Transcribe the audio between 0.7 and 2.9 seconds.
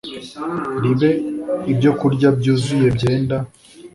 ribe ibyokurya byuzuye